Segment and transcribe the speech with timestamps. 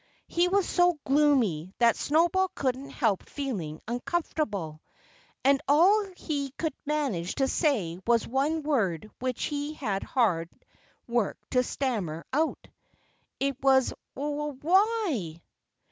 [0.25, 4.81] He was so gloomy that Snowball couldn't help feeling uncomfortable.
[5.45, 10.49] And all he could manage to say was one word which he had hard
[11.07, 12.67] work to stammer out.
[13.39, 15.41] It was "W w why?"